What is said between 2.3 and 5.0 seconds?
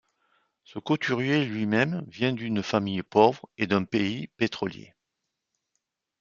d'une famille pauvre et d'un pays pétrolier.